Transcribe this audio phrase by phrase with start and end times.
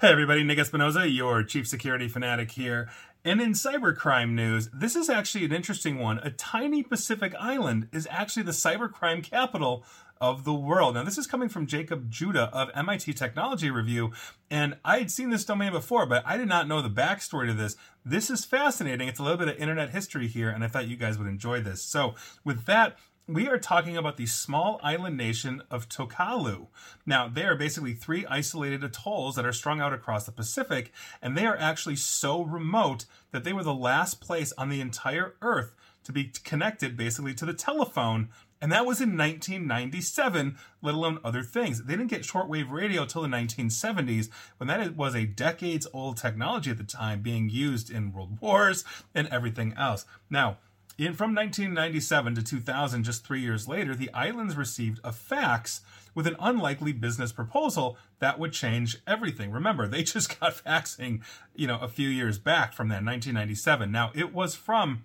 [0.00, 2.88] Hey everybody, Nick Espinosa, your chief security fanatic here.
[3.22, 6.16] And in cybercrime news, this is actually an interesting one.
[6.20, 9.84] A tiny Pacific island is actually the cybercrime capital
[10.18, 10.94] of the world.
[10.94, 14.12] Now, this is coming from Jacob Judah of MIT Technology Review,
[14.50, 17.54] and I had seen this domain before, but I did not know the backstory to
[17.54, 17.76] this.
[18.02, 19.06] This is fascinating.
[19.06, 21.60] It's a little bit of internet history here, and I thought you guys would enjoy
[21.60, 21.82] this.
[21.82, 22.96] So, with that,
[23.32, 26.66] we are talking about the small island nation of Tokelau.
[27.06, 31.36] Now, they are basically three isolated atolls that are strung out across the Pacific, and
[31.36, 35.74] they are actually so remote that they were the last place on the entire Earth
[36.02, 38.30] to be connected basically to the telephone.
[38.60, 41.84] And that was in 1997, let alone other things.
[41.84, 46.70] They didn't get shortwave radio till the 1970s, when that was a decades old technology
[46.70, 50.04] at the time being used in world wars and everything else.
[50.28, 50.58] Now,
[51.00, 55.80] in, from 1997 to 2000, just three years later, the islands received a fax
[56.14, 59.50] with an unlikely business proposal that would change everything.
[59.50, 61.22] Remember, they just got faxing,
[61.54, 63.90] you know, a few years back from that 1997.
[63.90, 65.04] Now, it was from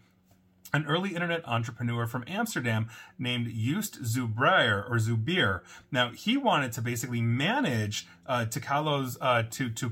[0.76, 5.62] an early internet entrepreneur from Amsterdam named Joost Zubrier or Zubir.
[5.90, 9.90] Now, he wanted to basically manage uh, uh, to, to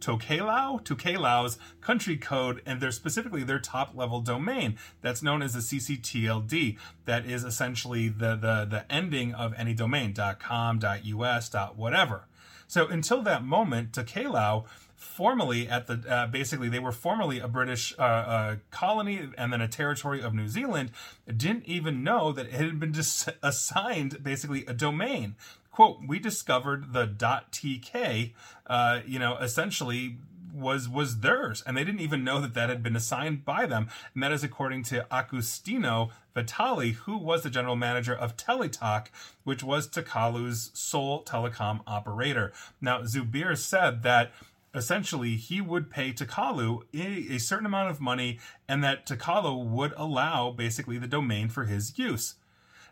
[0.00, 6.78] Tokelau, Tokelau's country code and specifically their top level domain that's known as the CCTLD.
[7.04, 12.26] That is essentially the the the ending of any domain .com, .us, .whatever.
[12.68, 17.94] So until that moment, Tokelau formally at the uh, basically they were formerly a British
[17.98, 20.90] uh, uh, colony and then a territory of New Zealand.
[21.26, 25.36] Didn't even know that it had been just assigned basically a domain
[25.76, 28.32] quote, we discovered the .tk,
[28.66, 30.16] uh, you know, essentially
[30.56, 33.88] was was theirs, and they didn't even know that that had been assigned by them.
[34.14, 39.08] And that is according to Agustino Vitali, who was the general manager of Teletok,
[39.44, 42.52] which was Tokelau's sole telecom operator.
[42.80, 44.32] Now, Zubir said that
[44.74, 49.94] essentially he would pay Tokelau a, a certain amount of money, and that Tokelau would
[49.96, 52.34] allow basically the domain for his use.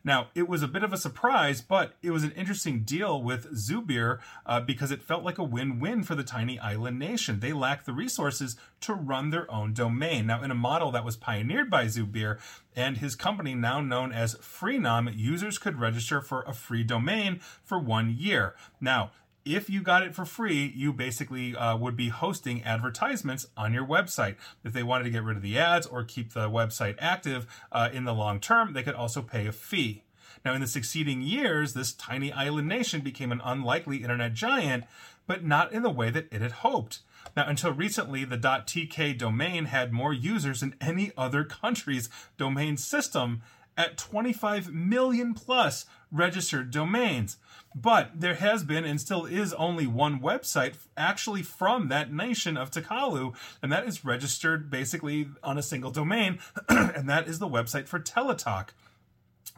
[0.07, 3.51] Now, it was a bit of a surprise, but it was an interesting deal with
[3.55, 7.41] Zubir uh, because it felt like a win win for the tiny island nation.
[7.41, 10.27] They lacked the resources to run their own domain.
[10.27, 12.39] Now, in a model that was pioneered by Zubir
[12.77, 17.79] and his company, now known as Freenom, users could register for a free domain for
[17.79, 18.55] one year.
[18.83, 19.11] Now,
[19.45, 23.87] if you got it for free, you basically uh, would be hosting advertisements on your
[23.87, 24.37] website.
[24.65, 27.91] If they wanted to get rid of the ads or keep the website active uh,
[27.93, 30.03] in the long term, they could also pay a fee.
[30.45, 34.85] Now, in the succeeding years, this tiny island nation became an unlikely internet giant,
[35.27, 37.01] but not in the way that it had hoped.
[37.37, 43.43] Now, until recently, the .tk domain had more users than any other country's domain system
[43.77, 47.37] at 25 million plus registered domains.
[47.75, 52.71] But there has been and still is only one website actually from that nation of
[52.71, 57.89] Tokelau, and that is registered basically on a single domain, and that is the website
[57.89, 58.69] for Teletok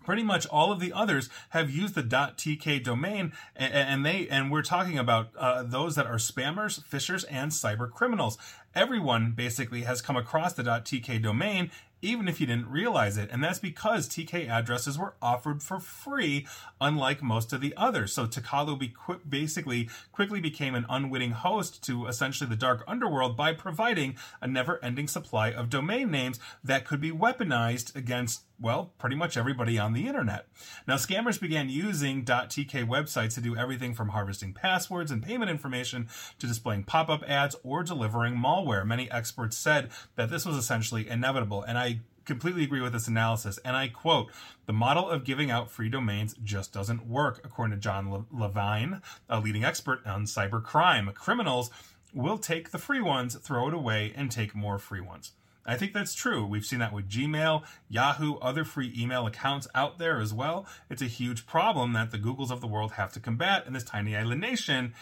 [0.05, 4.63] pretty much all of the others have used the .tk domain and they and we're
[4.63, 8.39] talking about uh, those that are spammers phishers and cyber criminals
[8.75, 11.71] everyone basically has come across the .tk domain
[12.07, 13.29] even if you didn't realize it.
[13.33, 16.47] And that's because TK addresses were offered for free,
[16.81, 18.13] unlike most of the others.
[18.13, 23.37] So Tokelau be qu- basically quickly became an unwitting host to essentially the dark underworld
[23.37, 28.93] by providing a never ending supply of domain names that could be weaponized against well,
[28.99, 30.47] pretty much everybody on the internet.
[30.87, 36.09] Now, scammers began using .tk websites to do everything from harvesting passwords and payment information
[36.39, 38.87] to displaying pop-up ads or delivering malware.
[38.87, 43.59] Many experts said that this was essentially inevitable, and I completely agree with this analysis.
[43.65, 44.33] And I quote,
[44.67, 49.39] the model of giving out free domains just doesn't work, according to John Levine, a
[49.39, 51.15] leading expert on cybercrime.
[51.15, 51.71] Criminals
[52.15, 55.33] will take the free ones, throw it away, and take more free ones.
[55.67, 56.47] I think that's true.
[56.47, 60.67] We've seen that with Gmail, Yahoo, other free email accounts out there as well.
[60.89, 63.83] It's a huge problem that the Googles of the world have to combat and this
[63.83, 64.95] tiny island nation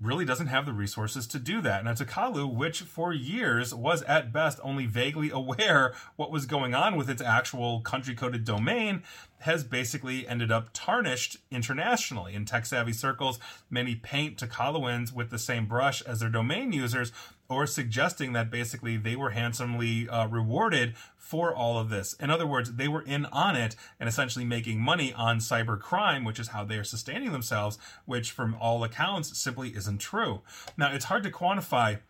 [0.00, 1.84] really doesn't have the resources to do that.
[1.84, 6.96] Now, Tokelau, which for years was at best only vaguely aware what was going on
[6.96, 9.02] with its actual country coded domain,
[9.40, 12.34] has basically ended up tarnished internationally.
[12.34, 13.38] In tech savvy circles,
[13.68, 17.12] many paint Tokelauans with the same brush as their domain users,
[17.52, 22.14] or suggesting that basically they were handsomely uh, rewarded for all of this.
[22.14, 26.24] In other words, they were in on it and essentially making money on cyber crime,
[26.24, 30.42] which is how they are sustaining themselves, which from all accounts simply isn't true.
[30.76, 32.00] Now, it's hard to quantify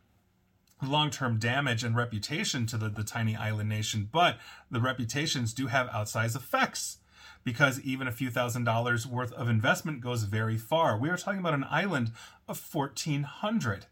[0.82, 4.38] long-term damage and reputation to the, the tiny island nation, but
[4.70, 6.98] the reputations do have outsized effects
[7.44, 10.98] because even a few thousand dollars worth of investment goes very far.
[10.98, 12.12] We are talking about an island
[12.48, 13.86] of 1400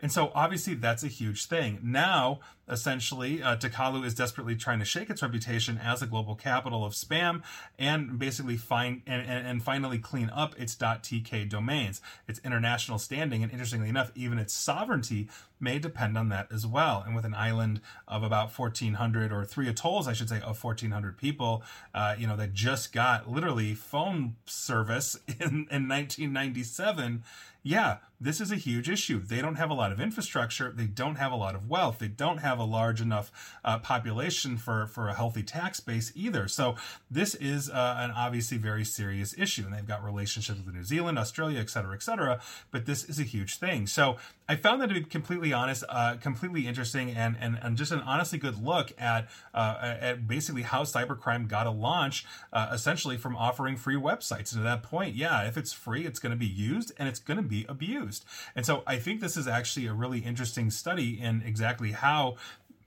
[0.00, 1.80] And so obviously that's a huge thing.
[1.82, 6.84] Now, essentially, uh, Tokelau is desperately trying to shake its reputation as a global capital
[6.84, 7.42] of spam
[7.78, 13.42] and basically find and, and, and finally clean up its .tk domains, its international standing,
[13.42, 15.28] and interestingly enough, even its sovereignty
[15.58, 17.02] may depend on that as well.
[17.06, 21.16] And with an island of about 1,400 or three atolls, I should say, of 1,400
[21.16, 21.62] people,
[21.94, 27.22] uh, you know, that just got literally phone service in, in 1997
[27.66, 29.20] yeah, this is a huge issue.
[29.20, 30.70] They don't have a lot of infrastructure.
[30.70, 31.98] They don't have a lot of wealth.
[31.98, 36.48] They don't have a large enough uh, population for, for a healthy tax base either.
[36.48, 36.76] So
[37.10, 39.64] this is uh, an obviously very serious issue.
[39.64, 42.40] And they've got relationships with New Zealand, Australia, et cetera, et cetera.
[42.70, 43.86] But this is a huge thing.
[43.86, 44.16] So
[44.48, 48.00] I found that to be completely honest, uh, completely interesting, and, and, and just an
[48.00, 53.36] honestly good look at, uh, at basically how cybercrime got a launch, uh, essentially from
[53.36, 54.52] offering free websites.
[54.52, 57.18] And to that point, yeah, if it's free, it's going to be used and it's
[57.18, 58.24] going to be abused.
[58.54, 62.36] And so I think this is actually a really interesting study in exactly how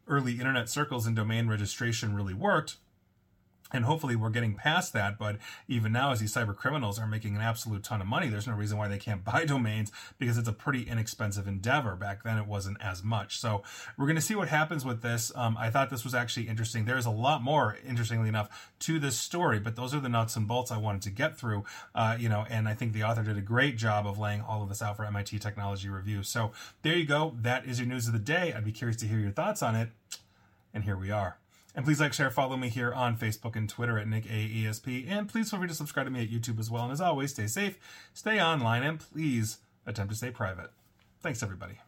[0.10, 2.78] early internet circles and domain registration really worked
[3.72, 5.38] and hopefully we're getting past that but
[5.68, 8.54] even now as these cyber criminals are making an absolute ton of money there's no
[8.54, 11.96] reason why they can't buy domains because it's a pretty inexpensive endeavor.
[11.96, 13.40] Back then it wasn't as much.
[13.40, 13.64] So
[13.98, 15.32] we're going to see what happens with this.
[15.36, 16.86] Um, i thought this was actually interesting.
[16.86, 20.48] There's a lot more interestingly enough to this story but those are the nuts and
[20.48, 21.64] bolts i wanted to get through
[21.94, 24.64] uh, you know and i think the author did a great job of laying all
[24.64, 26.24] of this out for mit technology review.
[26.24, 26.52] So
[26.82, 27.36] there you go.
[27.42, 28.54] That is your news of the day.
[28.54, 29.90] I'd be curious to hear your thoughts on it.
[30.74, 31.38] And here we are
[31.76, 35.10] and please like, share, follow me here on Facebook and Twitter at Nick AESP.
[35.10, 36.84] And please feel free to subscribe to me at YouTube as well.
[36.84, 37.78] And as always, stay safe,
[38.14, 40.72] stay online, and please attempt to stay private.
[41.22, 41.80] Thanks, everybody.